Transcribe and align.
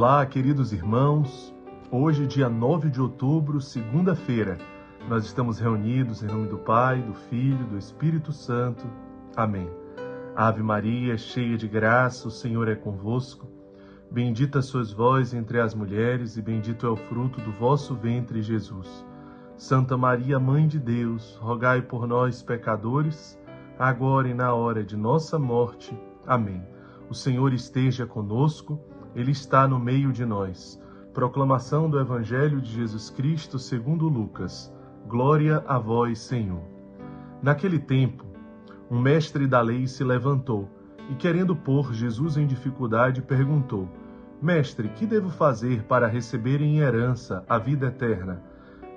Olá, 0.00 0.24
queridos 0.24 0.72
irmãos. 0.72 1.52
Hoje, 1.90 2.24
dia 2.24 2.48
9 2.48 2.88
de 2.88 3.02
outubro, 3.02 3.60
segunda-feira, 3.60 4.56
nós 5.08 5.24
estamos 5.24 5.58
reunidos 5.58 6.22
em 6.22 6.28
nome 6.28 6.46
do 6.46 6.56
Pai, 6.56 7.02
do 7.02 7.14
Filho, 7.14 7.66
do 7.66 7.76
Espírito 7.76 8.30
Santo. 8.32 8.86
Amém. 9.34 9.68
Ave 10.36 10.62
Maria, 10.62 11.18
cheia 11.18 11.58
de 11.58 11.66
graça, 11.66 12.28
o 12.28 12.30
Senhor 12.30 12.68
é 12.68 12.76
convosco. 12.76 13.48
Bendita 14.08 14.62
sois 14.62 14.92
vós 14.92 15.34
entre 15.34 15.58
as 15.60 15.74
mulheres, 15.74 16.36
e 16.36 16.42
bendito 16.42 16.86
é 16.86 16.90
o 16.90 16.96
fruto 16.96 17.40
do 17.40 17.50
vosso 17.50 17.96
ventre, 17.96 18.40
Jesus. 18.40 19.04
Santa 19.56 19.96
Maria, 19.96 20.38
Mãe 20.38 20.68
de 20.68 20.78
Deus, 20.78 21.34
rogai 21.40 21.82
por 21.82 22.06
nós, 22.06 22.40
pecadores, 22.40 23.36
agora 23.76 24.28
e 24.28 24.32
na 24.32 24.54
hora 24.54 24.84
de 24.84 24.96
nossa 24.96 25.40
morte. 25.40 25.92
Amém. 26.24 26.62
O 27.10 27.14
Senhor 27.14 27.52
esteja 27.52 28.06
conosco, 28.06 28.80
Ele 29.14 29.30
está 29.30 29.66
no 29.66 29.78
meio 29.78 30.12
de 30.12 30.24
nós. 30.24 30.80
Proclamação 31.12 31.88
do 31.88 31.98
Evangelho 31.98 32.60
de 32.60 32.70
Jesus 32.70 33.10
Cristo 33.10 33.58
segundo 33.58 34.08
Lucas. 34.08 34.72
Glória 35.06 35.64
a 35.66 35.78
vós, 35.78 36.18
Senhor. 36.18 36.62
Naquele 37.42 37.78
tempo, 37.78 38.24
um 38.90 39.00
mestre 39.00 39.46
da 39.46 39.60
lei 39.60 39.86
se 39.86 40.04
levantou 40.04 40.68
e, 41.10 41.14
querendo 41.14 41.56
pôr 41.56 41.92
Jesus 41.92 42.36
em 42.36 42.46
dificuldade, 42.46 43.22
perguntou: 43.22 43.88
Mestre, 44.40 44.88
que 44.90 45.06
devo 45.06 45.30
fazer 45.30 45.82
para 45.84 46.06
receber 46.06 46.60
em 46.60 46.78
herança 46.78 47.44
a 47.48 47.58
vida 47.58 47.86
eterna? 47.86 48.42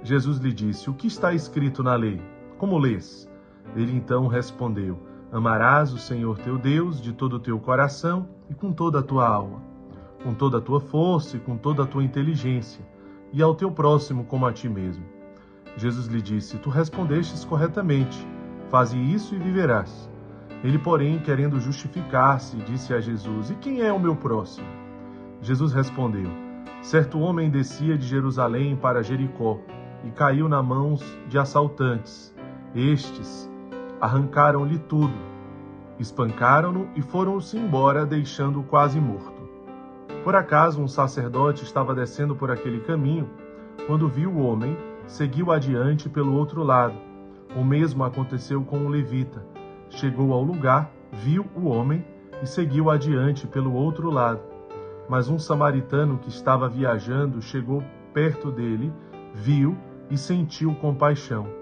Jesus 0.04 0.38
lhe 0.38 0.52
disse: 0.52 0.90
O 0.90 0.94
que 0.94 1.08
está 1.08 1.34
escrito 1.34 1.82
na 1.82 1.96
lei? 1.96 2.22
Como 2.58 2.78
lês? 2.78 3.30
Ele 3.76 3.96
então 3.96 4.28
respondeu: 4.28 5.00
Amarás 5.32 5.94
o 5.94 5.98
Senhor 5.98 6.38
teu 6.40 6.58
Deus 6.58 7.02
de 7.02 7.14
todo 7.14 7.38
o 7.38 7.40
teu 7.40 7.60
coração 7.60 8.28
e 8.50 8.54
com 8.54 8.74
toda 8.74 9.00
a 9.00 9.04
tua 9.04 9.28
alma, 9.28 9.62
com 10.24 10.34
toda 10.34 10.58
a 10.58 10.62
tua 10.62 10.80
força 10.80 11.38
e 11.38 11.40
com 11.40 11.58
toda 11.58 11.84
a 11.84 11.88
tua 11.88 12.04
inteligência, 12.04 12.86
e 13.34 13.42
ao 13.42 13.56
teu 13.56 13.72
próximo 13.72 14.24
como 14.26 14.46
a 14.46 14.54
ti 14.54 14.68
mesmo. 14.70 15.04
Jesus 15.78 16.08
lhe 16.08 16.22
disse: 16.22 16.58
Tu 16.58 16.70
respondestes 16.70 17.46
corretamente. 17.46 18.28
Faze 18.70 18.98
isso 18.98 19.36
e 19.36 19.38
viverás. 19.38 20.10
Ele, 20.64 20.78
porém, 20.78 21.20
querendo 21.20 21.60
justificar-se, 21.60 22.58
disse 22.58 22.94
a 22.94 23.00
Jesus: 23.00 23.50
E 23.50 23.56
quem 23.56 23.82
é 23.82 23.92
o 23.92 24.00
meu 24.00 24.16
próximo? 24.16 24.68
Jesus 25.42 25.74
respondeu: 25.74 26.30
Certo 26.82 27.20
homem 27.20 27.50
descia 27.50 27.98
de 27.98 28.06
Jerusalém 28.06 28.76
para 28.76 29.04
Jericó 29.04 29.60
e 30.04 30.12
caiu 30.12 30.48
nas 30.48 30.66
mãos 30.66 31.04
de 31.28 31.38
assaltantes. 31.38 32.34
Estes 32.76 33.50
arrancaram-lhe 34.00 34.80
tudo, 34.80 35.14
espancaram-no 36.00 36.90
e 36.96 37.02
foram-se 37.02 37.58
embora, 37.58 38.06
deixando-o 38.06 38.64
quase 38.64 39.00
morto. 39.00 39.41
Por 40.24 40.36
acaso 40.36 40.82
um 40.82 40.88
sacerdote 40.88 41.64
estava 41.64 41.96
descendo 41.96 42.36
por 42.36 42.52
aquele 42.52 42.80
caminho, 42.82 43.30
quando 43.88 44.08
viu 44.08 44.30
o 44.32 44.46
homem, 44.46 44.78
seguiu 45.08 45.52
adiante 45.52 46.08
pelo 46.08 46.36
outro 46.36 46.64
lado. 46.64 46.96
O 47.56 47.64
mesmo 47.64 48.04
aconteceu 48.04 48.64
com 48.64 48.86
o 48.86 48.90
levita. 48.90 49.46
Chegou 49.90 50.34
ao 50.34 50.44
lugar, 50.44 50.92
viu 51.12 51.46
o 51.56 51.68
homem 51.68 52.06
e 52.42 52.46
seguiu 52.46 52.90
adiante 52.90 53.48
pelo 53.48 53.74
outro 53.74 54.10
lado. 54.10 54.42
Mas 55.10 55.28
um 55.28 55.40
samaritano 55.40 56.18
que 56.18 56.30
estava 56.30 56.70
viajando 56.70 57.42
chegou 57.42 57.84
perto 58.14 58.52
dele, 58.52 58.94
viu 59.34 59.76
e 60.10 60.18
sentiu 60.18 60.74
compaixão 60.76 61.62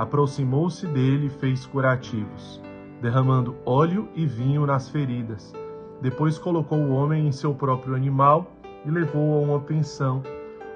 aproximou-se 0.00 0.86
dele 0.86 1.26
e 1.26 1.28
fez 1.28 1.66
curativos, 1.66 2.58
derramando 3.02 3.54
óleo 3.66 4.08
e 4.14 4.24
vinho 4.24 4.64
nas 4.64 4.88
feridas. 4.88 5.52
Depois 6.00 6.38
colocou 6.38 6.78
o 6.78 6.92
homem 6.92 7.26
em 7.26 7.32
seu 7.32 7.54
próprio 7.54 7.94
animal 7.94 8.52
e 8.84 8.90
levou-o 8.90 9.34
a 9.34 9.38
uma 9.38 9.60
pensão, 9.60 10.22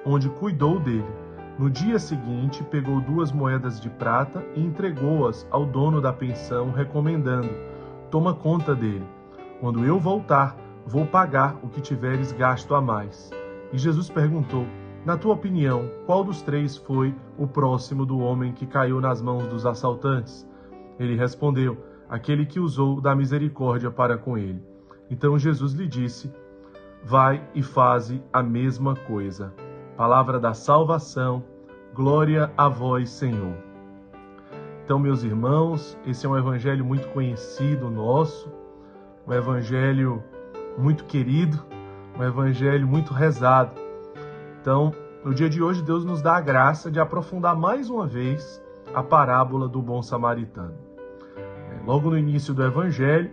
onde 0.05 0.29
cuidou 0.29 0.79
dele. 0.79 1.05
No 1.57 1.69
dia 1.69 1.97
seguinte, 1.97 2.63
pegou 2.63 2.99
duas 3.01 3.31
moedas 3.31 3.79
de 3.79 3.89
prata 3.89 4.43
e 4.55 4.61
entregou-as 4.61 5.47
ao 5.49 5.65
dono 5.65 6.01
da 6.01 6.13
pensão, 6.13 6.71
recomendando: 6.71 7.49
Toma 8.11 8.33
conta 8.33 8.75
dele. 8.75 9.05
Quando 9.59 9.83
eu 9.85 9.99
voltar, 9.99 10.55
vou 10.85 11.05
pagar 11.05 11.57
o 11.63 11.69
que 11.69 11.81
tiveres 11.81 12.31
gasto 12.31 12.75
a 12.75 12.81
mais. 12.81 13.31
E 13.71 13.77
Jesus 13.77 14.09
perguntou: 14.09 14.65
na 15.05 15.15
tua 15.15 15.35
opinião, 15.35 15.87
qual 16.07 16.23
dos 16.23 16.41
três 16.41 16.77
foi 16.77 17.13
o 17.37 17.45
próximo 17.45 18.07
do 18.07 18.17
homem 18.17 18.51
que 18.51 18.65
caiu 18.65 18.99
nas 18.99 19.21
mãos 19.21 19.45
dos 19.45 19.63
assaltantes? 19.63 20.49
Ele 20.99 21.15
respondeu: 21.15 21.77
Aquele 22.09 22.43
que 22.43 22.59
usou 22.59 22.99
da 22.99 23.15
misericórdia 23.15 23.91
para 23.91 24.17
com 24.17 24.35
ele. 24.35 24.74
Então 25.09 25.37
Jesus 25.37 25.73
lhe 25.73 25.87
disse: 25.87 26.31
Vai 27.03 27.47
e 27.53 27.61
faze 27.61 28.23
a 28.31 28.41
mesma 28.41 28.95
coisa. 28.95 29.53
Palavra 29.95 30.39
da 30.39 30.53
salvação, 30.53 31.43
glória 31.93 32.51
a 32.57 32.67
vós, 32.67 33.09
Senhor. 33.09 33.55
Então, 34.83 34.99
meus 34.99 35.23
irmãos, 35.23 35.97
esse 36.05 36.25
é 36.25 36.29
um 36.29 36.37
evangelho 36.37 36.85
muito 36.85 37.07
conhecido 37.07 37.89
nosso, 37.89 38.51
um 39.27 39.33
evangelho 39.33 40.23
muito 40.77 41.05
querido, 41.05 41.65
um 42.19 42.23
evangelho 42.23 42.87
muito 42.87 43.13
rezado 43.13 43.85
então, 44.65 44.91
no 45.23 45.31
dia 45.31 45.47
de 45.47 45.61
hoje, 45.61 45.83
Deus 45.83 46.03
nos 46.03 46.23
dá 46.23 46.37
a 46.37 46.41
graça 46.41 46.89
de 46.89 46.99
aprofundar 46.99 47.55
mais 47.55 47.87
uma 47.87 48.07
vez 48.07 48.59
a 48.95 49.03
parábola 49.03 49.67
do 49.67 49.79
bom 49.79 50.01
samaritano. 50.01 50.73
É, 51.37 51.85
logo 51.85 52.09
no 52.09 52.17
início 52.17 52.51
do 52.51 52.63
evangelho, 52.63 53.29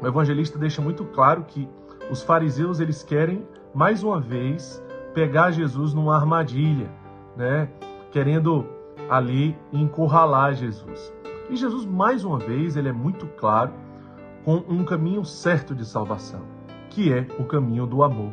o 0.00 0.06
evangelista 0.06 0.58
deixa 0.58 0.82
muito 0.82 1.04
claro 1.04 1.44
que 1.44 1.68
os 2.10 2.22
fariseus 2.22 2.80
eles 2.80 3.02
querem 3.02 3.46
mais 3.74 4.02
uma 4.02 4.20
vez 4.20 4.82
pegar 5.12 5.50
Jesus 5.50 5.94
numa 5.94 6.16
armadilha, 6.16 6.90
né? 7.36 7.68
Querendo 8.10 8.66
ali 9.08 9.56
encurralar 9.72 10.54
Jesus. 10.54 11.12
E 11.50 11.56
Jesus 11.56 11.84
mais 11.84 12.24
uma 12.24 12.38
vez 12.38 12.76
ele 12.76 12.88
é 12.88 12.92
muito 12.92 13.26
claro 13.26 13.72
com 14.44 14.56
um 14.68 14.84
caminho 14.84 15.24
certo 15.24 15.74
de 15.74 15.84
salvação, 15.84 16.42
que 16.90 17.12
é 17.12 17.26
o 17.38 17.44
caminho 17.44 17.86
do 17.86 18.02
amor 18.02 18.32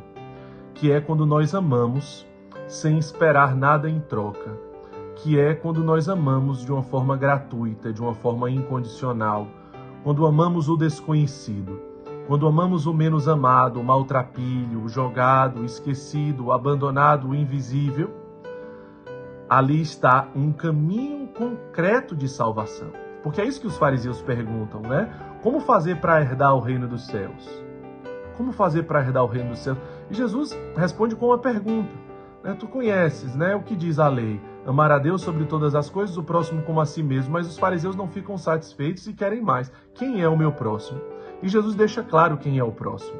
que 0.81 0.91
é 0.91 0.99
quando 0.99 1.28
nós 1.28 1.53
amamos 1.53 2.28
sem 2.67 2.97
esperar 2.97 3.55
nada 3.55 3.88
em 3.88 3.99
troca, 3.99 4.57
que 5.17 5.39
é 5.39 5.53
quando 5.53 5.83
nós 5.83 6.09
amamos 6.09 6.66
de 6.66 6.72
uma 6.72 6.81
forma 6.81 7.16
gratuita, 7.16 7.93
de 7.93 8.01
uma 8.01 8.16
forma 8.16 8.49
incondicional, 8.49 9.47
quando 10.03 10.25
amamos 10.25 10.67
o 10.67 10.75
desconhecido, 10.75 11.79
quando 12.28 12.47
amamos 12.47 12.85
o 12.85 12.94
menos 12.94 13.28
amado, 13.28 13.79
o 13.79 13.84
maltrapilho, 13.84 14.84
o 14.84 14.89
jogado, 14.89 15.62
o 15.62 15.66
esquecido, 15.66 16.45
o 16.45 16.51
abandonado, 16.51 17.29
o 17.29 17.35
invisível, 17.35 18.09
ali 19.50 19.81
está 19.81 20.28
um 20.35 20.51
caminho 20.51 21.28
concreto 21.28 22.16
de 22.16 22.28
salvação. 22.28 22.88
Porque 23.22 23.41
é 23.41 23.45
isso 23.45 23.61
que 23.61 23.67
os 23.67 23.78
fariseus 23.78 24.22
perguntam, 24.22 24.81
né? 24.81 25.13
Como 25.44 25.59
fazer 25.59 26.00
para 26.00 26.22
herdar 26.22 26.56
o 26.56 26.59
reino 26.59 26.88
dos 26.88 27.06
céus? 27.06 27.47
Como 28.38 28.51
fazer 28.51 28.84
para 28.84 29.01
herdar 29.01 29.23
o 29.23 29.28
reino 29.28 29.50
dos 29.50 29.59
céus? 29.59 29.78
E 30.09 30.13
Jesus 30.13 30.57
responde 30.75 31.16
com 31.16 31.28
uma 31.28 31.38
pergunta. 31.38 31.91
Né? 32.44 32.56
Tu 32.57 32.67
conheces 32.67 33.35
né, 33.35 33.56
o 33.56 33.61
que 33.61 33.75
diz 33.75 34.00
a 34.00 34.07
lei: 34.07 34.41
amar 34.66 34.91
a 34.91 34.99
Deus 34.99 35.22
sobre 35.22 35.45
todas 35.45 35.75
as 35.75 35.89
coisas, 35.89 36.17
o 36.17 36.23
próximo 36.23 36.61
como 36.63 36.79
a 36.79 36.85
si 36.85 37.01
mesmo. 37.01 37.33
Mas 37.33 37.47
os 37.47 37.57
fariseus 37.57 37.95
não 37.95 38.07
ficam 38.07 38.38
satisfeitos 38.38 39.07
e 39.07 39.13
querem 39.13 39.41
mais. 39.41 39.72
Quem 39.94 40.22
é 40.22 40.27
o 40.27 40.38
meu 40.38 40.51
próximo? 40.51 41.01
E 41.41 41.47
Jesus 41.47 41.75
deixa 41.75 42.03
claro 42.03 42.38
quem 42.38 42.59
é 42.59 42.63
o 42.63 42.72
próximo. 42.72 43.19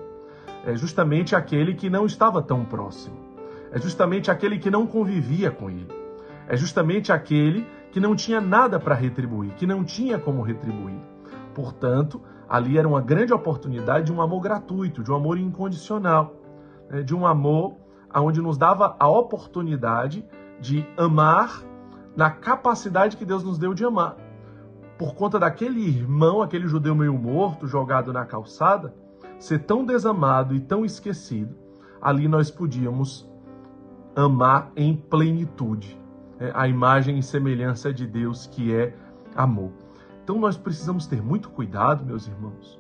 É 0.66 0.76
justamente 0.76 1.36
aquele 1.36 1.74
que 1.74 1.90
não 1.90 2.06
estava 2.06 2.42
tão 2.42 2.64
próximo. 2.64 3.18
É 3.72 3.80
justamente 3.80 4.30
aquele 4.30 4.60
que 4.60 4.70
não 4.70 4.86
convivia 4.86 5.50
com 5.50 5.70
ele. 5.70 5.88
É 6.48 6.56
justamente 6.56 7.12
aquele 7.12 7.66
que 7.92 8.00
não 8.00 8.16
tinha 8.16 8.40
nada 8.40 8.80
para 8.80 8.96
retribuir, 8.96 9.54
que 9.56 9.66
não 9.66 9.84
tinha 9.84 10.20
como 10.20 10.42
retribuir. 10.42 11.00
Portanto, 11.54 12.22
ali 12.48 12.78
era 12.78 12.88
uma 12.88 13.02
grande 13.02 13.34
oportunidade 13.34 14.06
de 14.06 14.14
um 14.14 14.22
amor 14.22 14.42
gratuito, 14.42 15.04
de 15.04 15.12
um 15.12 15.16
amor 15.16 15.38
incondicional, 15.38 16.36
né? 16.90 17.02
de 17.02 17.16
um 17.16 17.26
amor 17.26 17.76
onde 18.14 18.42
nos 18.42 18.58
dava 18.58 18.96
a 19.00 19.10
oportunidade 19.10 20.26
de 20.62 20.86
amar 20.96 21.64
na 22.16 22.30
capacidade 22.30 23.18
que 23.18 23.26
Deus 23.26 23.44
nos 23.44 23.58
deu 23.58 23.74
de 23.74 23.84
amar. 23.84 24.16
Por 24.98 25.16
conta 25.16 25.40
daquele 25.40 25.82
irmão, 25.82 26.42
aquele 26.42 26.68
judeu 26.68 26.96
meio 26.96 27.18
morto, 27.18 27.68
jogado 27.68 28.14
na 28.14 28.26
calçada, 28.26 28.94
ser 29.40 29.60
tão 29.60 29.84
desamado 29.84 30.54
e 30.54 30.60
tão 30.60 30.86
esquecido, 30.86 31.56
ali 32.00 32.28
nós 32.28 32.52
podíamos 32.52 33.28
amar 34.16 34.72
em 34.76 34.96
plenitude, 34.96 36.00
né? 36.40 36.52
a 36.54 36.68
imagem 36.68 37.18
e 37.18 37.24
semelhança 37.24 37.92
de 37.92 38.06
Deus 38.06 38.46
que 38.46 38.74
é 38.74 38.96
amor. 39.36 39.72
Então 40.24 40.38
nós 40.38 40.56
precisamos 40.56 41.08
ter 41.08 41.22
muito 41.22 41.50
cuidado, 41.50 42.06
meus 42.06 42.28
irmãos, 42.28 42.80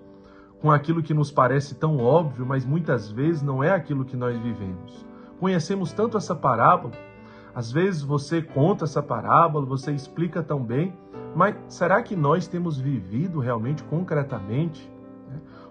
com 0.61 0.69
aquilo 0.69 1.01
que 1.01 1.13
nos 1.13 1.31
parece 1.31 1.73
tão 1.73 1.97
óbvio, 1.97 2.45
mas 2.45 2.63
muitas 2.63 3.09
vezes 3.09 3.41
não 3.41 3.63
é 3.63 3.71
aquilo 3.71 4.05
que 4.05 4.15
nós 4.15 4.37
vivemos. 4.37 5.05
Conhecemos 5.39 5.91
tanto 5.91 6.17
essa 6.17 6.35
parábola, 6.35 6.93
às 7.53 7.71
vezes 7.71 8.01
você 8.01 8.41
conta 8.41 8.85
essa 8.85 9.03
parábola, 9.03 9.65
você 9.65 9.91
explica 9.91 10.41
tão 10.41 10.63
bem, 10.63 10.93
mas 11.35 11.55
será 11.67 12.01
que 12.01 12.15
nós 12.15 12.47
temos 12.47 12.77
vivido 12.77 13.39
realmente 13.39 13.83
concretamente? 13.83 14.89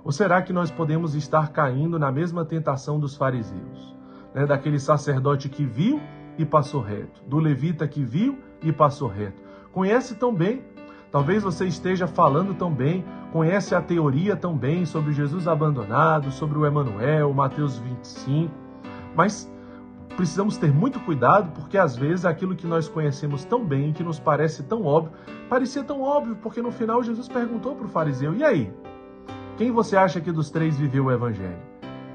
Ou 0.05 0.13
será 0.13 0.41
que 0.43 0.53
nós 0.53 0.71
podemos 0.71 1.15
estar 1.15 1.53
caindo 1.53 1.99
na 1.99 2.11
mesma 2.11 2.45
tentação 2.45 2.99
dos 2.99 3.17
fariseus? 3.17 3.95
Né? 4.35 4.47
Daquele 4.47 4.79
sacerdote 4.79 5.49
que 5.49 5.65
viu 5.65 6.01
e 6.39 6.45
passou 6.45 6.81
reto, 6.81 7.23
do 7.27 7.39
levita 7.39 7.87
que 7.87 8.03
viu 8.03 8.39
e 8.63 8.73
passou 8.73 9.09
reto. 9.09 9.43
Conhece 9.73 10.15
tão 10.15 10.35
bem, 10.35 10.63
talvez 11.11 11.43
você 11.43 11.67
esteja 11.67 12.07
falando 12.07 12.55
tão 12.55 12.73
bem, 12.73 13.05
conhece 13.33 13.75
a 13.75 13.83
teoria 13.83 14.35
tão 14.35 14.57
bem 14.57 14.87
sobre 14.87 15.13
Jesus 15.13 15.47
abandonado, 15.47 16.31
sobre 16.31 16.59
o 16.59 16.65
Emanuel, 16.65 17.33
Mateus 17.35 17.79
25, 17.79 18.53
mas 19.15 19.53
precisamos 20.21 20.59
ter 20.59 20.71
muito 20.71 21.01
cuidado 21.01 21.51
porque 21.55 21.79
às 21.79 21.97
vezes 21.97 22.27
aquilo 22.27 22.55
que 22.55 22.67
nós 22.67 22.87
conhecemos 22.87 23.43
tão 23.43 23.65
bem, 23.65 23.91
que 23.91 24.05
nos 24.05 24.21
parece 24.21 24.63
tão 24.63 24.85
óbvio, 24.85 25.15
parecia 25.49 25.83
tão 25.83 26.03
óbvio, 26.03 26.37
porque 26.43 26.61
no 26.61 26.71
final 26.71 27.03
Jesus 27.03 27.27
perguntou 27.27 27.75
para 27.75 27.87
o 27.87 27.89
fariseu: 27.89 28.37
e 28.37 28.45
aí? 28.45 28.71
Quem 29.57 29.71
você 29.71 29.97
acha 29.97 30.21
que 30.21 30.31
dos 30.31 30.51
três 30.51 30.77
viveu 30.77 31.07
o 31.07 31.11
evangelho? 31.11 31.57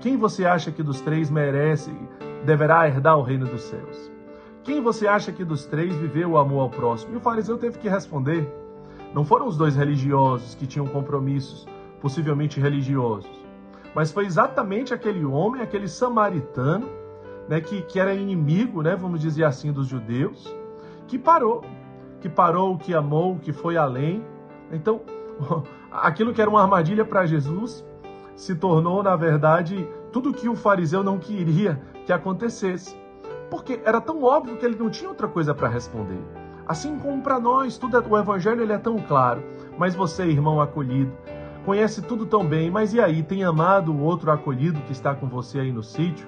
Quem 0.02 0.18
você 0.18 0.46
acha 0.46 0.72
que 0.72 0.84
dos 0.84 1.02
três 1.02 1.32
merece, 1.32 1.92
deverá 2.46 2.88
herdar 2.88 3.18
o 3.18 3.24
reino 3.24 3.48
dos 3.48 3.62
céus? 3.64 4.12
Quem 4.64 4.82
você 4.82 5.08
acha 5.08 5.32
que 5.32 5.44
dos 5.44 5.66
três 5.66 5.96
viveu 5.96 6.30
o 6.30 6.38
amor 6.38 6.60
ao 6.60 6.70
próximo? 6.70 7.16
E 7.16 7.18
o 7.18 7.20
fariseu 7.20 7.58
teve 7.58 7.80
que 7.80 7.90
responder. 7.90 8.48
Não 9.16 9.26
foram 9.26 9.48
os 9.48 9.58
dois 9.58 9.76
religiosos 9.76 10.54
que 10.54 10.68
tinham 10.68 10.86
compromissos, 10.86 11.68
possivelmente 12.00 12.60
religiosos, 12.60 13.32
mas 13.96 14.12
foi 14.12 14.28
exatamente 14.28 14.94
aquele 14.94 15.26
homem, 15.26 15.64
aquele 15.64 15.88
samaritano, 15.88 17.05
né, 17.48 17.62
que, 17.62 17.82
que 17.82 18.00
era 18.00 18.14
inimigo, 18.14 18.82
né, 18.82 18.96
vamos 18.96 19.20
dizer 19.20 19.44
assim, 19.44 19.72
dos 19.72 19.88
judeus, 19.88 20.54
que 21.08 21.18
parou, 21.20 21.64
que 22.20 22.30
parou, 22.30 22.78
que 22.78 22.94
amou, 22.94 23.38
que 23.38 23.54
foi 23.54 23.78
além. 23.78 24.24
Então, 24.72 25.02
aquilo 25.92 26.34
que 26.34 26.42
era 26.42 26.50
uma 26.50 26.62
armadilha 26.62 27.06
para 27.06 27.26
Jesus 27.26 27.86
se 28.36 28.56
tornou, 28.56 29.02
na 29.02 29.16
verdade, 29.16 29.88
tudo 30.12 30.34
que 30.34 30.50
o 30.50 30.56
fariseu 30.56 31.04
não 31.04 31.18
queria 31.18 31.82
que 32.06 32.12
acontecesse. 32.12 32.96
Porque 33.50 33.80
era 33.86 34.02
tão 34.02 34.24
óbvio 34.24 34.58
que 34.58 34.66
ele 34.66 34.78
não 34.78 34.90
tinha 34.90 35.10
outra 35.10 35.28
coisa 35.28 35.54
para 35.54 35.70
responder. 35.70 36.20
Assim 36.68 36.98
como 36.98 37.22
para 37.22 37.40
nós, 37.40 37.78
tudo 37.78 37.96
é, 37.96 38.00
o 38.00 38.18
evangelho 38.18 38.64
ele 38.64 38.74
é 38.74 38.78
tão 38.78 38.98
claro, 38.98 39.44
mas 39.78 39.94
você, 39.94 40.26
irmão 40.26 40.60
acolhido, 40.60 41.12
conhece 41.64 42.02
tudo 42.02 42.26
tão 42.26 42.44
bem, 42.44 42.72
mas 42.72 42.94
e 42.94 43.00
aí, 43.00 43.22
tem 43.22 43.44
amado 43.44 43.94
o 43.94 44.02
outro 44.02 44.32
acolhido 44.32 44.82
que 44.82 44.92
está 44.92 45.14
com 45.14 45.28
você 45.28 45.60
aí 45.60 45.72
no 45.72 45.84
sítio? 45.84 46.28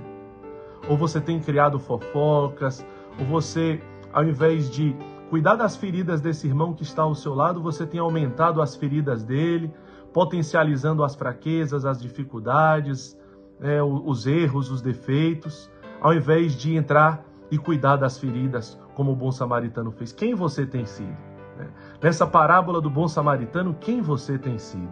Ou 0.89 0.97
você 0.97 1.19
tem 1.19 1.39
criado 1.39 1.79
fofocas, 1.79 2.85
ou 3.19 3.25
você, 3.25 3.81
ao 4.13 4.23
invés 4.23 4.69
de 4.69 4.95
cuidar 5.29 5.55
das 5.55 5.75
feridas 5.75 6.21
desse 6.21 6.47
irmão 6.47 6.73
que 6.73 6.83
está 6.83 7.03
ao 7.03 7.13
seu 7.13 7.33
lado, 7.33 7.61
você 7.61 7.85
tem 7.85 7.99
aumentado 7.99 8.61
as 8.61 8.75
feridas 8.75 9.23
dele, 9.23 9.71
potencializando 10.13 11.03
as 11.03 11.15
fraquezas, 11.15 11.85
as 11.85 12.01
dificuldades, 12.01 13.17
é, 13.59 13.81
os 13.83 14.25
erros, 14.25 14.71
os 14.71 14.81
defeitos, 14.81 15.69
ao 15.99 16.13
invés 16.13 16.53
de 16.53 16.75
entrar 16.75 17.23
e 17.51 17.57
cuidar 17.57 17.97
das 17.97 18.17
feridas, 18.17 18.79
como 18.95 19.11
o 19.11 19.15
bom 19.15 19.31
samaritano 19.31 19.91
fez. 19.91 20.11
Quem 20.11 20.33
você 20.33 20.65
tem 20.65 20.85
sido? 20.85 21.15
Né? 21.57 21.67
Nessa 22.01 22.25
parábola 22.25 22.79
do 22.79 22.89
bom 22.89 23.07
samaritano, 23.07 23.75
quem 23.79 24.01
você 24.01 24.37
tem 24.37 24.57
sido? 24.57 24.91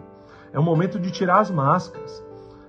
É 0.52 0.58
o 0.58 0.62
momento 0.62 0.98
de 0.98 1.10
tirar 1.10 1.40
as 1.40 1.50
máscaras. 1.50 2.24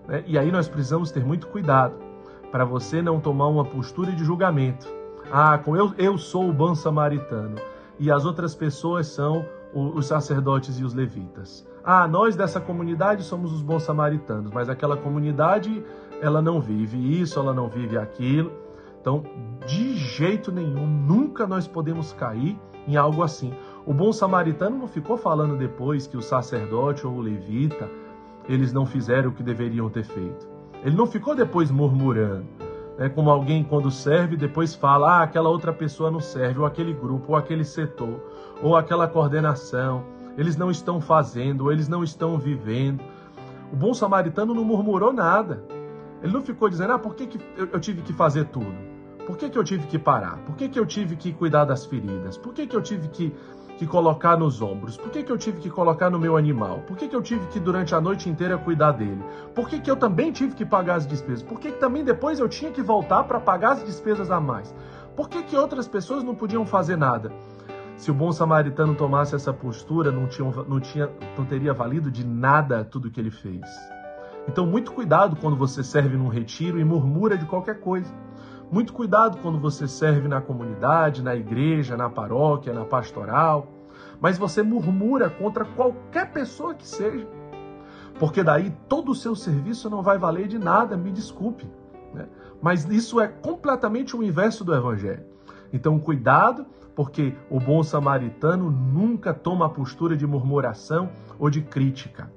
Né? 0.08 0.24
E 0.28 0.38
aí 0.38 0.52
nós 0.52 0.68
precisamos 0.68 1.12
ter 1.12 1.26
muito 1.26 1.48
cuidado 1.48 2.07
para 2.52 2.66
você 2.66 3.02
não 3.02 3.20
tomar 3.20 3.48
uma 3.48 3.66
postura 3.66 4.12
de 4.12 4.24
julgamento 4.24 4.98
ah, 5.32 5.60
eu, 5.68 5.94
eu 5.98 6.18
sou 6.18 6.50
o 6.50 6.54
bom 6.54 6.74
samaritano 6.74 7.56
e 8.00 8.10
as 8.10 8.24
outras 8.24 8.56
pessoas 8.56 9.08
são 9.08 9.46
os 9.74 10.06
sacerdotes 10.06 10.80
e 10.80 10.84
os 10.84 10.94
levitas. 10.94 11.68
Ah, 11.84 12.08
nós 12.08 12.36
dessa 12.36 12.62
comunidade 12.62 13.24
somos 13.24 13.52
os 13.52 13.62
bons 13.62 13.84
samaritanos, 13.84 14.52
mas 14.54 14.70
aquela 14.70 14.96
comunidade 14.96 15.84
ela 16.22 16.42
não 16.42 16.62
vive 16.62 17.22
isso, 17.22 17.38
ela 17.40 17.54
não 17.54 17.68
vive 17.68 17.98
aquilo. 17.98 18.52
Então, 19.02 19.24
de 19.66 19.96
jeito 19.96 20.52
nenhum, 20.52 20.88
nunca 20.88 21.46
nós 21.46 21.68
podemos 21.68 22.14
cair 22.14 22.58
em 22.88 22.96
algo 22.96 23.22
assim. 23.22 23.54
O 23.86 23.94
bom 23.94 24.14
samaritano 24.14 24.78
não 24.78 24.88
ficou 24.88 25.18
falando 25.18 25.58
depois 25.58 26.08
que 26.08 26.16
o 26.16 26.22
sacerdote 26.22 27.06
ou 27.06 27.14
o 27.14 27.22
levita 27.22 27.90
eles 28.48 28.72
não 28.72 28.86
fizeram 28.86 29.30
o 29.30 29.34
que 29.34 29.44
deveriam 29.44 29.90
ter 29.90 30.06
feito. 30.06 30.57
Ele 30.84 30.96
não 30.96 31.06
ficou 31.06 31.36
depois 31.36 31.72
murmurando 31.72 32.46
né, 32.98 33.10
como 33.10 33.30
alguém 33.30 33.64
quando 33.64 33.92
serve 33.92 34.36
depois 34.36 34.74
fala, 34.74 35.20
ah, 35.20 35.24
aquela 35.24 35.50
outra 35.50 35.72
pessoa 35.72 36.10
não 36.10 36.20
serve, 36.20 36.60
ou 36.60 36.66
aquele 36.66 36.94
grupo, 36.94 37.34
ou 37.34 37.36
aquele 37.36 37.64
setor, 37.64 38.20
ou 38.62 38.76
aquela 38.76 39.08
coordenação, 39.08 40.04
eles 40.38 40.58
não 40.58 40.72
estão 40.72 41.00
fazendo, 41.00 41.66
ou 41.66 41.72
eles 41.72 41.88
não 41.88 42.04
estão 42.04 42.38
vivendo. 42.38 43.02
O 43.72 43.76
bom 43.76 43.94
samaritano 43.94 44.54
não 44.54 44.64
murmurou 44.64 45.14
nada. 45.14 45.64
Ele 46.24 46.34
não 46.34 46.42
ficou 46.42 46.70
dizendo, 46.70 46.94
ah, 46.94 47.00
por 47.00 47.16
que, 47.16 47.28
que 47.28 47.40
eu 47.56 47.80
tive 47.80 48.02
que 48.02 48.14
fazer 48.14 48.46
tudo? 48.46 48.88
Por 49.26 49.38
que, 49.38 49.50
que 49.50 49.58
eu 49.58 49.64
tive 49.64 49.86
que 49.88 50.00
parar? 50.00 50.38
Por 50.46 50.56
que, 50.56 50.70
que 50.70 50.80
eu 50.80 50.86
tive 50.86 51.16
que 51.16 51.34
cuidar 51.34 51.66
das 51.66 51.86
feridas? 51.86 52.38
Por 52.38 52.54
que, 52.54 52.66
que 52.66 52.76
eu 52.76 52.82
tive 52.82 53.10
que 53.10 53.36
que 53.78 53.86
colocar 53.86 54.36
nos 54.36 54.62
ombros? 54.62 54.98
Por 54.98 55.12
que, 55.12 55.24
que 55.24 55.32
eu 55.32 55.38
tive 55.38 55.60
que 55.60 55.70
colocar 55.70 56.10
no 56.10 56.20
meu 56.20 56.36
animal? 56.36 56.80
Por 56.88 56.98
que, 56.98 57.08
que 57.08 57.16
eu 57.16 57.22
tive 57.22 57.46
que 57.48 57.60
durante 57.60 57.94
a 57.94 58.02
noite 58.02 58.28
inteira 58.28 58.58
cuidar 58.58 58.92
dele? 58.92 59.24
Por 59.54 59.70
que, 59.70 59.80
que 59.80 59.90
eu 59.90 59.96
também 59.96 60.32
tive 60.32 60.56
que 60.56 60.66
pagar 60.66 60.96
as 60.96 61.06
despesas? 61.06 61.44
Por 61.44 61.60
que, 61.60 61.72
que 61.72 61.80
também 61.80 62.04
depois 62.04 62.40
eu 62.40 62.50
tinha 62.50 62.72
que 62.72 62.82
voltar 62.82 63.24
para 63.26 63.40
pagar 63.40 63.74
as 63.74 63.86
despesas 63.86 64.32
a 64.32 64.40
mais? 64.40 64.74
Por 65.16 65.30
que, 65.30 65.44
que 65.44 65.56
outras 65.56 65.88
pessoas 65.88 66.24
não 66.24 66.34
podiam 66.34 66.66
fazer 66.66 66.98
nada? 66.98 67.32
Se 67.96 68.10
o 68.10 68.14
bom 68.14 68.32
samaritano 68.32 68.96
tomasse 68.96 69.36
essa 69.36 69.54
postura, 69.54 70.12
não, 70.12 70.28
tinha, 70.28 70.52
não, 70.68 70.80
tinha, 70.80 71.10
não 71.38 71.46
teria 71.46 71.74
valido 71.74 72.12
de 72.12 72.26
nada 72.26 72.84
tudo 72.84 73.12
que 73.12 73.20
ele 73.20 73.32
fez. 73.32 73.66
Então, 74.48 74.66
muito 74.66 74.92
cuidado 74.92 75.36
quando 75.36 75.58
você 75.58 75.84
serve 75.84 76.18
num 76.18 76.28
retiro 76.28 76.80
e 76.80 76.84
murmura 76.84 77.38
de 77.38 77.46
qualquer 77.46 77.80
coisa. 77.80 78.12
Muito 78.70 78.92
cuidado 78.92 79.38
quando 79.38 79.58
você 79.58 79.88
serve 79.88 80.28
na 80.28 80.42
comunidade, 80.42 81.24
na 81.24 81.36
igreja, 81.36 81.96
na 81.96 82.10
paróquia, 82.10 82.74
na 82.74 82.84
pastoral, 82.84 83.68
mas 84.20 84.38
você 84.38 84.62
murmura 84.62 85.30
contra 85.30 85.64
qualquer 85.64 86.32
pessoa 86.34 86.74
que 86.74 86.86
seja, 86.86 87.26
porque 88.20 88.44
daí 88.44 88.76
todo 88.90 89.12
o 89.12 89.16
seu 89.16 89.36
serviço 89.36 89.90
não 89.90 90.02
vai 90.02 90.18
valer 90.18 90.48
de 90.48 90.60
nada, 90.60 90.98
me 90.98 91.12
desculpe. 91.12 91.66
Né? 92.14 92.28
Mas 92.62 92.84
isso 92.86 93.22
é 93.22 93.28
completamente 93.28 94.18
o 94.18 94.24
inverso 94.24 94.66
do 94.66 94.76
evangelho. 94.76 95.24
Então, 95.72 95.98
cuidado, 96.00 96.66
porque 96.96 97.36
o 97.50 97.60
bom 97.60 97.84
samaritano 97.84 98.70
nunca 98.70 99.34
toma 99.34 99.68
a 99.68 99.70
postura 99.70 100.18
de 100.18 100.26
murmuração 100.28 101.10
ou 101.40 101.50
de 101.50 101.62
crítica. 101.62 102.32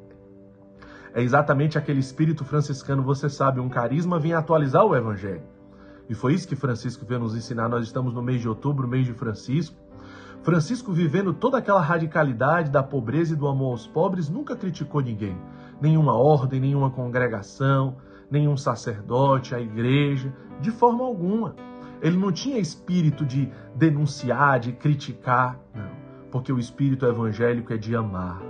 É 1.13 1.23
exatamente 1.23 1.77
aquele 1.77 1.99
espírito 1.99 2.45
franciscano, 2.45 3.03
você 3.03 3.29
sabe, 3.29 3.59
um 3.59 3.69
carisma 3.69 4.19
vem 4.19 4.33
atualizar 4.33 4.85
o 4.85 4.95
evangelho. 4.95 5.43
E 6.11 6.15
foi 6.15 6.35
isso 6.35 6.49
que 6.49 6.57
Francisco 6.57 7.07
veio 7.07 7.21
nos 7.21 7.37
ensinar. 7.37 7.69
Nós 7.69 7.85
estamos 7.85 8.13
no 8.13 8.21
mês 8.21 8.41
de 8.41 8.49
outubro, 8.49 8.89
mês 8.89 9.07
de 9.07 9.13
Francisco. 9.15 9.77
Francisco, 10.43 10.93
vivendo 10.93 11.33
toda 11.33 11.59
aquela 11.59 11.81
radicalidade 11.81 12.69
da 12.69 12.83
pobreza 12.83 13.35
e 13.35 13.37
do 13.37 13.47
amor 13.47 13.71
aos 13.71 13.87
pobres, 13.87 14.29
nunca 14.29 14.57
criticou 14.57 15.01
ninguém. 15.01 15.39
Nenhuma 15.81 16.15
ordem, 16.15 16.59
nenhuma 16.59 16.91
congregação, 16.91 17.95
nenhum 18.29 18.57
sacerdote, 18.57 19.55
a 19.55 19.61
igreja, 19.61 20.35
de 20.61 20.73
forma 20.73 21.05
alguma. 21.05 21.55
Ele 22.03 22.17
não 22.17 22.33
tinha 22.33 22.59
espírito 22.59 23.25
de 23.25 23.49
denunciar, 23.77 24.59
de 24.59 24.73
criticar, 24.73 25.61
não. 25.73 25.91
Porque 26.29 26.53
o 26.53 26.59
espírito 26.59 27.07
evangélico 27.07 27.73
é 27.73 27.77
de 27.77 27.95
amar, 27.95 28.43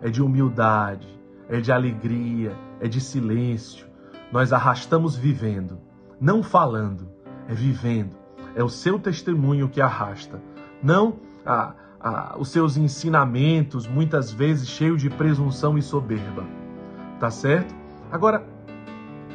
é 0.00 0.08
de 0.08 0.22
humildade, 0.22 1.20
é 1.50 1.60
de 1.60 1.70
alegria, 1.70 2.56
é 2.80 2.88
de 2.88 2.98
silêncio. 2.98 3.86
Nós 4.32 4.54
arrastamos 4.54 5.14
vivendo 5.14 5.83
não 6.24 6.42
falando, 6.42 7.06
é 7.46 7.54
vivendo. 7.54 8.16
É 8.56 8.64
o 8.64 8.68
seu 8.68 8.98
testemunho 8.98 9.68
que 9.68 9.78
arrasta, 9.78 10.40
não 10.82 11.16
a, 11.44 11.74
a, 12.00 12.36
os 12.38 12.48
seus 12.48 12.78
ensinamentos, 12.78 13.86
muitas 13.86 14.32
vezes 14.32 14.68
cheios 14.68 15.02
de 15.02 15.10
presunção 15.10 15.76
e 15.76 15.82
soberba. 15.82 16.46
Tá 17.20 17.30
certo? 17.30 17.74
Agora, 18.10 18.42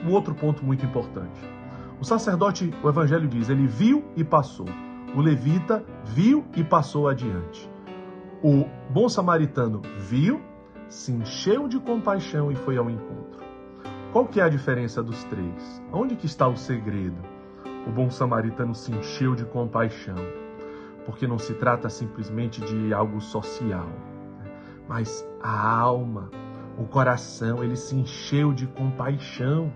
um 0.04 0.12
outro 0.12 0.34
ponto 0.34 0.66
muito 0.66 0.84
importante. 0.84 1.40
O 2.00 2.06
sacerdote, 2.06 2.74
o 2.82 2.90
evangelho 2.90 3.28
diz, 3.28 3.50
ele 3.50 3.68
viu 3.68 4.04
e 4.16 4.24
passou. 4.24 4.66
O 5.16 5.22
levita 5.22 5.86
viu 6.06 6.44
e 6.56 6.64
passou 6.64 7.08
adiante. 7.08 7.70
O 8.42 8.66
bom 8.90 9.08
samaritano 9.08 9.82
viu, 9.98 10.42
se 10.88 11.12
encheu 11.12 11.68
de 11.68 11.80
compaixão 11.80 12.52
e 12.52 12.56
foi 12.56 12.78
ao 12.78 12.90
encontro. 12.90 13.29
Qual 14.12 14.26
que 14.26 14.42
é 14.42 14.44
a 14.44 14.50
diferença 14.50 15.04
dos 15.04 15.24
três? 15.26 15.80
Onde 15.94 16.16
que 16.16 16.26
está 16.26 16.48
o 16.48 16.58
segredo? 16.58 17.22
O 17.86 17.92
bom 17.92 18.10
samaritano 18.10 18.74
se 18.74 18.92
encheu 18.92 19.36
de 19.36 19.46
compaixão, 19.46 20.16
porque 21.06 21.28
não 21.28 21.38
se 21.38 21.54
trata 21.54 21.90
simplesmente 21.90 22.60
de 22.60 22.92
algo 22.92 23.22
social, 23.22 23.86
né? 24.40 24.52
mas 24.88 25.24
a 25.40 25.80
alma, 25.80 26.32
o 26.76 26.86
coração, 26.86 27.64
ele 27.64 27.76
se 27.76 27.96
encheu 27.96 28.52
de 28.52 28.66
compaixão, 28.66 29.72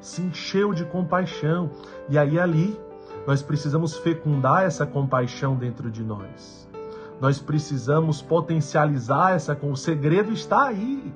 se 0.00 0.22
encheu 0.22 0.72
de 0.72 0.84
compaixão. 0.84 1.68
E 2.08 2.16
aí 2.16 2.38
ali 2.38 2.80
nós 3.26 3.42
precisamos 3.42 3.96
fecundar 3.98 4.62
essa 4.62 4.86
compaixão 4.86 5.56
dentro 5.56 5.90
de 5.90 6.04
nós. 6.04 6.70
Nós 7.20 7.40
precisamos 7.40 8.22
potencializar 8.22 9.32
essa, 9.32 9.58
o 9.60 9.74
segredo 9.74 10.32
está 10.32 10.68
aí 10.68 11.12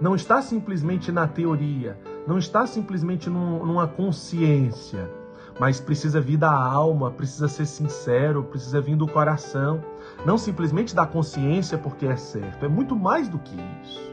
não 0.00 0.14
está 0.14 0.40
simplesmente 0.40 1.10
na 1.10 1.26
teoria, 1.26 1.98
não 2.26 2.38
está 2.38 2.66
simplesmente 2.66 3.28
num, 3.28 3.64
numa 3.64 3.88
consciência, 3.88 5.10
mas 5.58 5.80
precisa 5.80 6.20
vir 6.20 6.36
da 6.36 6.52
alma, 6.52 7.10
precisa 7.10 7.48
ser 7.48 7.66
sincero, 7.66 8.44
precisa 8.44 8.80
vir 8.80 8.96
do 8.96 9.08
coração, 9.08 9.82
não 10.24 10.38
simplesmente 10.38 10.94
da 10.94 11.04
consciência 11.04 11.76
porque 11.76 12.06
é 12.06 12.16
certo, 12.16 12.64
é 12.64 12.68
muito 12.68 12.94
mais 12.94 13.28
do 13.28 13.38
que 13.38 13.56
isso. 13.82 14.08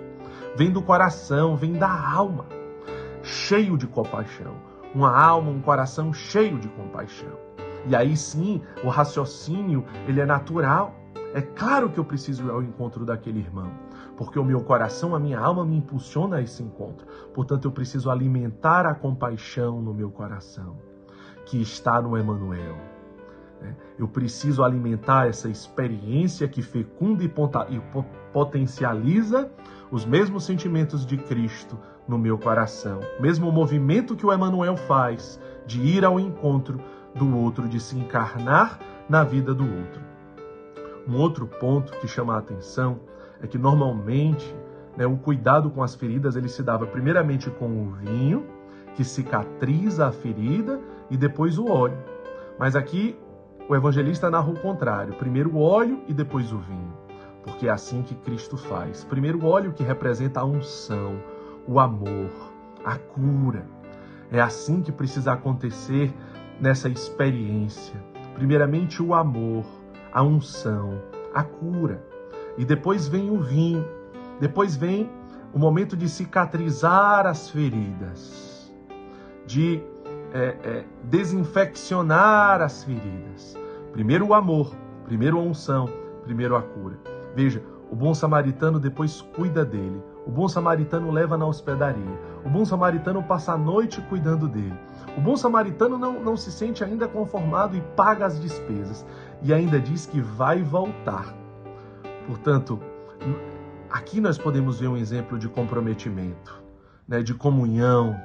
Vem 0.56 0.72
do 0.72 0.82
coração, 0.82 1.56
vem 1.56 1.74
da 1.74 1.92
alma, 1.92 2.46
cheio 3.22 3.78
de 3.78 3.86
compaixão, 3.86 4.56
uma 4.94 5.16
alma, 5.16 5.52
um 5.52 5.62
coração 5.62 6.12
cheio 6.14 6.58
de 6.58 6.68
compaixão. 6.70 7.46
E 7.88 7.96
aí 7.96 8.18
sim, 8.18 8.62
o 8.84 8.90
raciocínio, 8.90 9.86
ele 10.08 10.20
é 10.20 10.26
natural. 10.26 10.96
É 11.36 11.42
claro 11.42 11.90
que 11.90 12.00
eu 12.00 12.06
preciso 12.06 12.46
ir 12.46 12.50
ao 12.50 12.64
encontro 12.64 13.06
daquele 13.06 13.40
irmão, 13.40 13.70
porque 14.18 14.40
o 14.40 14.44
meu 14.44 14.62
coração, 14.62 15.16
a 15.16 15.20
minha 15.20 15.40
alma 15.40 15.66
me 15.66 15.78
impulsiona 15.78 16.38
a 16.38 16.42
esse 16.42 16.64
encontro. 16.64 17.06
Portanto, 17.34 17.66
eu 17.66 17.72
preciso 17.72 18.10
alimentar 18.10 18.86
a 18.86 18.96
compaixão 18.96 19.82
no 19.82 19.94
meu 19.94 20.10
coração, 20.10 20.78
que 21.46 21.62
está 21.62 22.02
no 22.02 22.18
Emanuel. 22.18 22.78
Né? 23.62 23.76
Eu 23.98 24.08
preciso 24.08 24.64
alimentar 24.64 25.28
essa 25.28 25.50
experiência 25.50 26.48
que 26.48 26.62
fecunda 26.62 27.24
e 27.24 27.32
potencializa 28.32 29.52
os 29.92 30.06
mesmos 30.06 30.46
sentimentos 30.46 31.06
de 31.06 31.18
Cristo 31.18 31.78
no 32.08 32.18
meu 32.18 32.38
coração. 32.38 33.00
Mesmo 33.20 33.50
o 33.50 33.52
movimento 33.52 34.16
que 34.16 34.26
o 34.26 34.32
Emanuel 34.32 34.78
faz 34.78 35.40
de 35.66 35.82
ir 35.82 36.06
ao 36.06 36.20
encontro 36.20 36.80
do 37.14 37.38
outro, 37.38 37.68
de 37.68 37.80
se 37.80 37.98
encarnar 37.98 38.80
na 39.10 39.24
vida 39.24 39.54
do 39.54 39.64
outro. 39.64 40.02
Um 41.08 41.18
outro 41.18 41.48
ponto 41.48 41.94
que 41.94 42.08
chama 42.08 42.36
a 42.36 42.40
atenção 42.40 43.00
é 43.46 43.48
que 43.48 43.58
normalmente 43.58 44.54
né, 44.98 45.06
o 45.06 45.18
cuidado 45.18 45.70
com 45.70 45.84
as 45.84 45.96
feridas 45.96 46.36
ele 46.36 46.50
se 46.50 46.64
dava 46.64 46.86
primeiramente 46.86 47.50
com 47.50 47.68
o 47.68 47.92
vinho, 47.92 48.46
que 48.96 49.04
cicatriza 49.04 50.08
a 50.08 50.12
ferida, 50.12 50.80
e 51.10 51.16
depois 51.16 51.58
o 51.58 51.68
óleo. 51.70 51.98
Mas 52.58 52.76
aqui 52.76 53.18
o 53.70 53.76
evangelista 53.76 54.30
narra 54.30 54.50
o 54.50 54.60
contrário: 54.60 55.14
primeiro 55.14 55.52
o 55.54 55.62
óleo 55.62 56.02
e 56.08 56.14
depois 56.14 56.52
o 56.52 56.58
vinho. 56.58 56.94
Porque 57.44 57.68
é 57.68 57.72
assim 57.72 58.02
que 58.02 58.16
Cristo 58.16 58.58
faz. 58.58 59.04
Primeiro 59.04 59.40
o 59.40 59.46
óleo 59.46 59.74
que 59.74 59.84
representa 59.84 60.40
a 60.40 60.46
unção, 60.46 61.20
o 61.68 61.80
amor, 61.80 62.32
a 62.84 62.98
cura. 62.98 63.68
É 64.32 64.42
assim 64.42 64.82
que 64.82 64.92
precisa 64.92 65.34
acontecer 65.34 66.12
nessa 66.60 66.90
experiência. 66.90 68.04
Primeiramente, 68.34 69.04
o 69.04 69.14
amor, 69.14 69.64
a 70.12 70.24
unção, 70.24 71.00
a 71.34 71.44
cura. 71.44 72.15
E 72.58 72.66
depois 72.66 73.08
vem 73.08 73.30
o 73.30 73.40
vinho. 73.40 73.86
Depois 74.40 74.76
vem 74.76 75.10
o 75.54 75.60
momento 75.60 75.96
de 75.96 76.10
cicatrizar 76.10 77.26
as 77.26 77.50
feridas, 77.50 78.74
de 79.46 79.82
é, 80.34 80.58
é, 80.64 80.86
desinfeccionar 81.04 82.62
as 82.62 82.84
feridas. 82.84 83.58
Primeiro 83.94 84.28
o 84.28 84.34
amor, 84.34 84.76
primeiro 85.06 85.40
a 85.40 85.42
unção, 85.42 85.90
primeiro 86.24 86.58
a 86.58 86.62
cura. 86.62 87.00
Veja, 87.34 87.64
o 87.90 87.96
bom 87.96 88.14
samaritano 88.14 88.82
depois 88.82 89.22
cuida 89.22 89.64
dele. 89.64 90.04
O 90.28 90.32
bom 90.32 90.50
samaritano 90.50 91.12
leva 91.12 91.38
na 91.38 91.46
hospedaria. 91.46 92.20
O 92.44 92.50
bom 92.50 92.66
samaritano 92.66 93.24
passa 93.24 93.54
a 93.54 93.58
noite 93.58 94.02
cuidando 94.10 94.50
dele. 94.50 94.78
O 95.18 95.22
bom 95.22 95.38
samaritano 95.38 95.98
não, 95.98 96.20
não 96.20 96.36
se 96.36 96.52
sente 96.52 96.84
ainda 96.84 97.08
conformado 97.08 97.78
e 97.78 97.82
paga 97.96 98.26
as 98.26 98.42
despesas. 98.42 99.06
E 99.42 99.54
ainda 99.54 99.80
diz 99.80 100.06
que 100.06 100.20
vai 100.20 100.62
voltar. 100.62 101.45
Portanto, 102.28 102.80
aqui 103.90 104.20
nós 104.20 104.38
podemos 104.38 104.80
ver 104.80 104.88
um 104.88 104.98
exemplo 104.98 105.38
de 105.38 105.48
comprometimento, 105.48 106.62
né, 107.08 107.22
de 107.22 107.34
comunhão, 107.34 108.16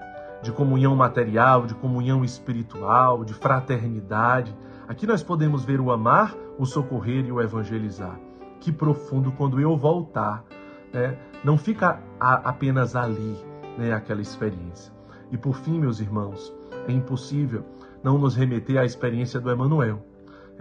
de 0.42 0.50
comunhão 0.52 0.96
material, 0.96 1.66
de 1.66 1.74
comunhão 1.74 2.24
espiritual, 2.24 3.24
de 3.24 3.34
fraternidade. 3.34 4.56
Aqui 4.88 5.06
nós 5.06 5.22
podemos 5.22 5.64
ver 5.64 5.80
o 5.80 5.90
amar, 5.90 6.34
o 6.58 6.64
socorrer 6.64 7.26
e 7.26 7.32
o 7.32 7.40
evangelizar. 7.40 8.18
Que 8.58 8.72
profundo 8.72 9.32
quando 9.32 9.60
eu 9.60 9.76
voltar 9.76 10.44
né? 10.92 11.16
não 11.44 11.56
fica 11.56 12.00
apenas 12.18 12.96
ali 12.96 13.36
né, 13.78 13.92
aquela 13.92 14.20
experiência. 14.20 14.92
E 15.30 15.36
por 15.36 15.54
fim, 15.56 15.78
meus 15.78 16.00
irmãos, 16.00 16.52
é 16.88 16.92
impossível 16.92 17.64
não 18.02 18.18
nos 18.18 18.34
remeter 18.34 18.78
à 18.78 18.84
experiência 18.84 19.40
do 19.40 19.50
Emanuel. 19.50 20.04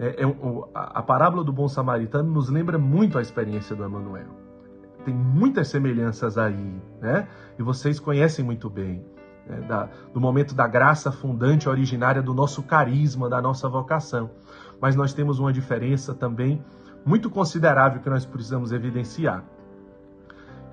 É, 0.02 0.24
é, 0.24 0.36
a, 0.74 1.02
parábola 1.02 1.44
do 1.44 1.52
bom 1.52 1.68
samaritano 1.68 2.32
nos 2.32 2.48
lembra 2.48 2.78
muito 2.78 3.18
a 3.18 3.22
experiência 3.22 3.76
do 3.76 3.84
Emanuel. 3.84 4.28
Tem 5.04 5.14
muitas 5.14 5.68
semelhanças 5.68 6.38
aí, 6.38 6.82
né? 7.00 7.28
E 7.58 7.62
vocês 7.62 8.00
conhecem 8.00 8.44
muito 8.44 8.70
bem. 8.70 9.04
Né? 9.46 9.60
Da, 9.68 9.88
do 10.12 10.20
momento 10.20 10.54
da 10.54 10.66
graça 10.66 11.12
fundante 11.12 11.68
originária 11.68 12.22
do 12.22 12.32
nosso 12.32 12.62
carisma, 12.62 13.28
da 13.28 13.42
nossa 13.42 13.68
vocação. 13.68 14.30
Mas 14.80 14.96
nós 14.96 15.12
temos 15.12 15.38
uma 15.38 15.52
diferença 15.52 16.14
também 16.14 16.64
muito 17.04 17.28
considerável 17.28 18.00
que 18.00 18.08
nós 18.08 18.24
precisamos 18.24 18.72
evidenciar 18.72 19.44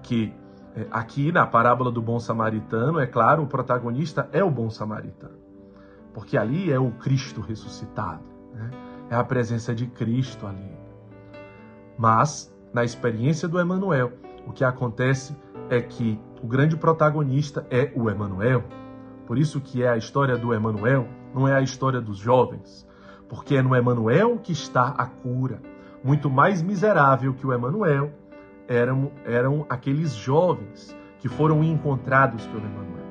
que 0.08 0.34
é, 0.74 0.88
aqui 0.90 1.32
na 1.34 1.46
parábola 1.46 1.92
do 1.92 2.02
bom 2.02 2.18
samaritano, 2.18 3.00
é 3.00 3.06
claro, 3.06 3.44
o 3.44 3.48
protagonista 3.48 4.30
é 4.32 4.42
o 4.42 4.50
bom 4.50 4.70
samaritano, 4.70 5.38
porque 6.14 6.38
ali 6.38 6.72
é 6.72 6.80
o 6.80 6.92
Cristo 6.92 7.42
ressuscitado? 7.42 8.37
É 9.10 9.16
a 9.16 9.24
presença 9.24 9.74
de 9.74 9.88
Cristo 9.88 10.46
ali. 10.46 10.72
Mas, 11.98 12.54
na 12.74 12.84
experiência 12.84 13.48
do 13.48 13.60
Emanuel, 13.60 14.14
o 14.46 14.52
que 14.52 14.64
acontece 14.64 15.36
é 15.70 15.82
que 15.82 16.20
o 16.42 16.48
grande 16.48 16.78
protagonista 16.78 17.66
é 17.70 17.92
o 17.96 18.10
Emanuel. 18.10 18.64
Por 19.26 19.38
isso 19.38 19.60
que 19.60 19.84
é 19.84 19.90
a 19.90 19.98
história 19.98 20.38
do 20.38 20.54
Emanuel, 20.54 21.08
não 21.34 21.48
é 21.48 21.54
a 21.54 21.62
história 21.62 22.00
dos 22.00 22.18
jovens, 22.18 22.88
porque 23.28 23.56
é 23.56 23.62
no 23.62 23.76
Emanuel 23.76 24.38
que 24.38 24.52
está 24.52 24.90
a 24.98 25.06
cura. 25.06 25.62
Muito 26.04 26.30
mais 26.30 26.62
miserável 26.62 27.34
que 27.34 27.46
o 27.46 27.52
Emanuel, 27.52 28.12
eram, 28.68 29.12
eram 29.26 29.66
aqueles 29.70 30.14
jovens 30.14 30.96
que 31.20 31.28
foram 31.28 31.64
encontrados 31.64 32.46
pelo 32.48 32.66
Emmanuel. 32.66 33.06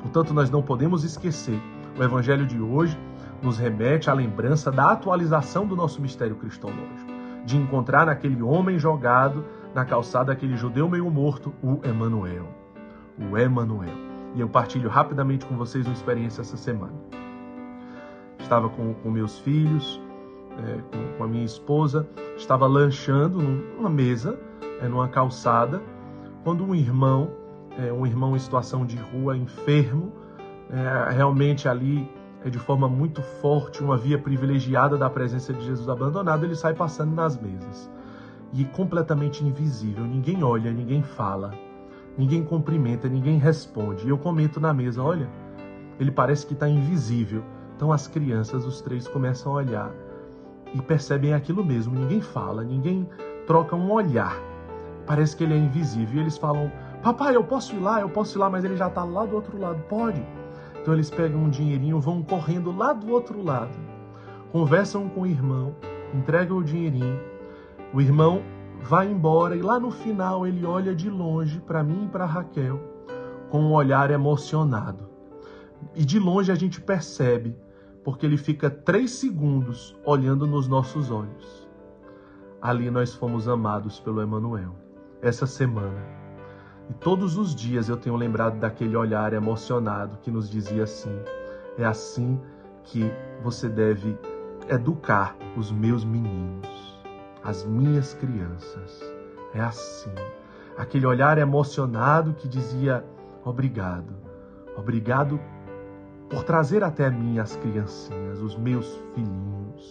Portanto, 0.00 0.34
nós 0.34 0.50
não 0.50 0.62
podemos 0.62 1.04
esquecer, 1.04 1.60
o 1.98 2.02
Evangelho 2.02 2.46
de 2.46 2.60
hoje 2.60 2.98
nos 3.42 3.58
remete 3.58 4.08
à 4.08 4.14
lembrança 4.14 4.70
da 4.70 4.92
atualização 4.92 5.66
do 5.66 5.74
nosso 5.74 6.00
mistério 6.00 6.36
cristológico, 6.36 7.10
de 7.44 7.56
encontrar 7.56 8.06
naquele 8.06 8.40
homem 8.42 8.78
jogado 8.78 9.44
na 9.74 9.84
calçada, 9.84 10.32
aquele 10.32 10.56
judeu 10.56 10.88
meio 10.88 11.10
morto, 11.10 11.52
o 11.62 11.80
Emanuel. 11.84 12.46
O 13.18 13.36
Emanuel. 13.36 13.96
E 14.34 14.40
eu 14.40 14.48
partilho 14.48 14.88
rapidamente 14.88 15.44
com 15.44 15.56
vocês 15.56 15.86
uma 15.86 15.94
experiência 15.94 16.40
essa 16.40 16.56
semana. 16.56 16.94
Estava 18.38 18.68
com, 18.68 18.94
com 18.94 19.10
meus 19.10 19.38
filhos, 19.38 20.00
é, 20.58 20.78
com, 20.82 21.18
com 21.18 21.24
a 21.24 21.26
minha 21.26 21.44
esposa, 21.44 22.08
estava 22.36 22.66
lanchando 22.66 23.40
numa 23.40 23.90
mesa 23.90 24.38
é, 24.82 24.88
numa 24.88 25.08
calçada, 25.08 25.80
quando 26.42 26.64
um 26.64 26.74
irmão, 26.74 27.30
é, 27.78 27.92
um 27.92 28.04
irmão 28.04 28.34
em 28.34 28.38
situação 28.38 28.84
de 28.84 28.96
rua, 28.96 29.36
enfermo, 29.36 30.12
é, 30.70 31.12
realmente 31.12 31.68
ali 31.68 32.10
é 32.44 32.50
de 32.50 32.58
forma 32.58 32.88
muito 32.88 33.22
forte, 33.22 33.82
uma 33.82 33.96
via 33.96 34.18
privilegiada 34.18 34.96
da 34.96 35.08
presença 35.08 35.52
de 35.52 35.64
Jesus 35.64 35.88
abandonado, 35.88 36.44
ele 36.44 36.54
sai 36.54 36.74
passando 36.74 37.14
nas 37.14 37.40
mesas. 37.40 37.90
E 38.52 38.64
completamente 38.64 39.44
invisível, 39.44 40.04
ninguém 40.04 40.42
olha, 40.42 40.72
ninguém 40.72 41.02
fala, 41.02 41.52
ninguém 42.18 42.44
cumprimenta, 42.44 43.08
ninguém 43.08 43.38
responde. 43.38 44.08
Eu 44.08 44.18
comento 44.18 44.60
na 44.60 44.74
mesa: 44.74 45.02
olha, 45.02 45.28
ele 45.98 46.10
parece 46.10 46.46
que 46.46 46.52
está 46.52 46.68
invisível. 46.68 47.42
Então 47.76 47.92
as 47.92 48.06
crianças, 48.06 48.66
os 48.66 48.80
três, 48.80 49.08
começam 49.08 49.52
a 49.52 49.56
olhar 49.56 49.90
e 50.74 50.82
percebem 50.82 51.32
aquilo 51.32 51.64
mesmo. 51.64 51.94
Ninguém 51.94 52.20
fala, 52.20 52.62
ninguém 52.62 53.08
troca 53.46 53.74
um 53.74 53.90
olhar 53.90 54.36
parece 55.06 55.36
que 55.36 55.44
ele 55.44 55.54
é 55.54 55.58
invisível. 55.58 56.16
E 56.16 56.20
eles 56.20 56.36
falam: 56.36 56.70
Papai, 57.02 57.36
eu 57.36 57.44
posso 57.44 57.74
ir 57.74 57.80
lá, 57.80 58.00
eu 58.00 58.08
posso 58.08 58.36
ir 58.36 58.40
lá, 58.40 58.50
mas 58.50 58.64
ele 58.64 58.76
já 58.76 58.88
está 58.88 59.04
lá 59.04 59.24
do 59.24 59.34
outro 59.34 59.58
lado. 59.58 59.82
Pode. 59.88 60.24
Então 60.82 60.94
eles 60.94 61.10
pegam 61.10 61.44
um 61.44 61.48
dinheirinho, 61.48 62.00
vão 62.00 62.22
correndo 62.22 62.76
lá 62.76 62.92
do 62.92 63.08
outro 63.12 63.40
lado, 63.40 63.78
conversam 64.50 65.08
com 65.08 65.22
o 65.22 65.26
irmão, 65.26 65.76
entregam 66.12 66.58
o 66.58 66.64
dinheirinho. 66.64 67.20
O 67.94 68.00
irmão 68.00 68.42
vai 68.80 69.08
embora 69.08 69.54
e 69.54 69.62
lá 69.62 69.78
no 69.78 69.92
final 69.92 70.44
ele 70.44 70.66
olha 70.66 70.92
de 70.92 71.08
longe 71.08 71.60
para 71.60 71.84
mim 71.84 72.06
e 72.06 72.08
para 72.08 72.26
Raquel 72.26 72.80
com 73.48 73.60
um 73.60 73.72
olhar 73.72 74.10
emocionado. 74.10 75.08
E 75.94 76.04
de 76.04 76.18
longe 76.18 76.50
a 76.50 76.54
gente 76.56 76.80
percebe, 76.80 77.56
porque 78.02 78.26
ele 78.26 78.36
fica 78.36 78.68
três 78.68 79.12
segundos 79.12 79.96
olhando 80.04 80.48
nos 80.48 80.66
nossos 80.66 81.12
olhos. 81.12 81.68
Ali 82.60 82.90
nós 82.90 83.14
fomos 83.14 83.46
amados 83.46 84.00
pelo 84.00 84.20
Emanuel 84.20 84.74
essa 85.20 85.46
semana. 85.46 86.21
E 86.92 86.94
todos 86.94 87.38
os 87.38 87.54
dias 87.54 87.88
eu 87.88 87.96
tenho 87.96 88.14
lembrado 88.16 88.60
daquele 88.60 88.94
olhar 88.94 89.32
emocionado 89.32 90.18
que 90.18 90.30
nos 90.30 90.50
dizia 90.50 90.82
assim: 90.82 91.18
é 91.78 91.86
assim 91.86 92.38
que 92.84 93.10
você 93.42 93.66
deve 93.66 94.14
educar 94.68 95.34
os 95.56 95.72
meus 95.72 96.04
meninos, 96.04 97.02
as 97.42 97.64
minhas 97.64 98.12
crianças. 98.12 99.02
É 99.54 99.60
assim. 99.60 100.12
aquele 100.76 101.06
olhar 101.06 101.38
emocionado 101.38 102.34
que 102.34 102.46
dizia: 102.46 103.02
Obrigado, 103.42 104.12
obrigado 104.76 105.40
por 106.28 106.44
trazer 106.44 106.84
até 106.84 107.08
mim 107.08 107.38
as 107.38 107.56
criancinhas, 107.56 108.38
os 108.42 108.54
meus 108.54 109.00
filhinhos, 109.14 109.90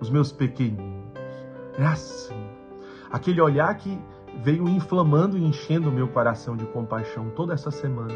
os 0.00 0.10
meus 0.10 0.32
pequeninos. 0.32 1.46
É 1.78 1.86
assim. 1.86 2.44
Aquele 3.08 3.40
olhar 3.40 3.72
que 3.76 3.96
veio 4.42 4.68
inflamando 4.68 5.36
e 5.36 5.44
enchendo 5.44 5.88
o 5.88 5.92
meu 5.92 6.08
coração 6.08 6.56
de 6.56 6.66
compaixão 6.66 7.30
toda 7.30 7.54
essa 7.54 7.70
semana. 7.70 8.14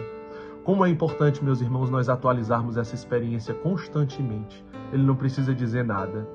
Como 0.64 0.84
é 0.84 0.90
importante, 0.90 1.42
meus 1.42 1.60
irmãos, 1.60 1.90
nós 1.90 2.08
atualizarmos 2.08 2.76
essa 2.76 2.94
experiência 2.94 3.54
constantemente. 3.54 4.64
Ele 4.92 5.02
não 5.02 5.16
precisa 5.16 5.54
dizer 5.54 5.84
nada. 5.84 6.28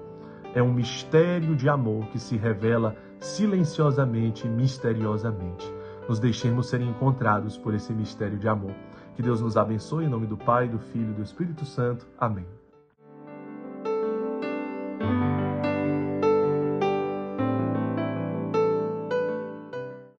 É 0.54 0.64
um 0.64 0.74
mistério 0.74 1.56
de 1.56 1.70
amor 1.70 2.08
que 2.08 2.18
se 2.18 2.36
revela 2.36 2.96
silenciosamente 3.20 4.48
e 4.48 4.50
misteriosamente. 4.50 5.72
Nos 6.08 6.20
deixemos 6.20 6.68
ser 6.70 6.82
encontrados 6.82 7.58
por 7.58 7.74
esse 7.74 7.94
mistério 7.94 8.38
de 8.38 8.48
amor. 8.48 8.74
Que 9.16 9.22
Deus 9.22 9.42
nos 9.42 9.58
abençoe 9.58 10.06
em 10.06 10.10
nome 10.10 10.28
do 10.28 10.38
Pai, 10.38 10.68
do 10.68 10.80
Filho 10.80 11.12
e 11.12 11.14
do 11.14 11.24
Espírito 11.24 11.66
Santo. 11.66 12.08
Amém. 12.18 12.55